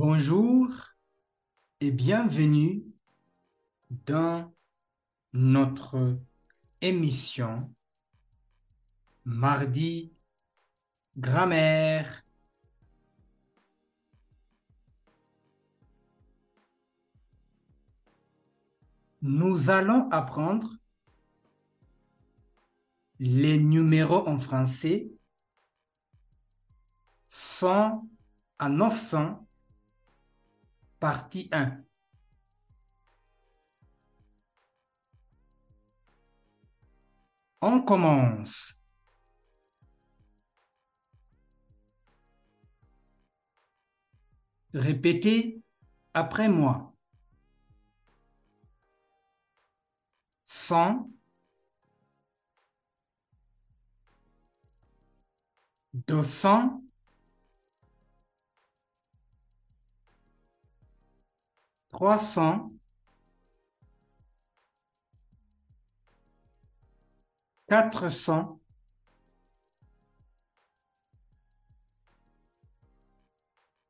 Bonjour 0.00 0.68
et 1.80 1.90
bienvenue 1.90 2.84
dans 4.06 4.54
notre 5.32 6.20
émission 6.80 7.74
Mardi 9.24 10.12
Grammaire. 11.16 12.24
Nous 19.20 19.68
allons 19.68 20.08
apprendre 20.10 20.76
les 23.18 23.58
numéros 23.58 24.28
en 24.28 24.38
français 24.38 25.10
100 27.26 28.08
à 28.60 28.68
900 28.68 29.47
Partie 31.00 31.48
1. 31.52 31.84
On 37.60 37.82
commence. 37.82 38.82
Répétez 44.74 45.62
après 46.14 46.48
moi. 46.48 46.94
100 50.44 51.10
200 56.06 56.87
trois 61.88 62.18
cents, 62.18 62.72
quatre 67.66 68.08
cents, 68.10 68.60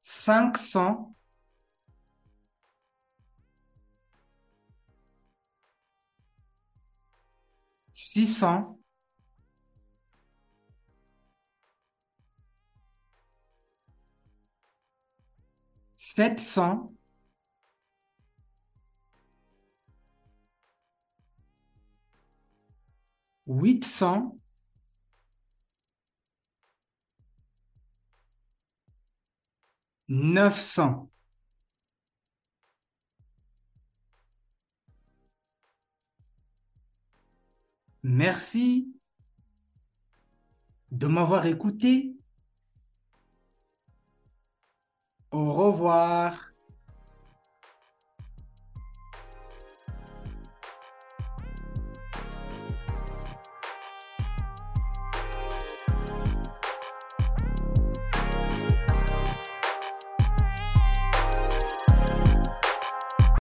cinq 0.00 0.56
cents, 0.56 1.14
six 7.92 8.26
cents, 8.26 8.78
sept 15.96 16.38
cents, 16.38 16.93
huit 23.46 23.84
cents, 23.84 24.38
neuf 30.08 30.58
cents. 30.58 31.10
Merci 38.02 38.92
de 40.90 41.06
m'avoir 41.06 41.46
écouté. 41.46 42.14
Au 45.30 45.52
revoir. 45.52 46.53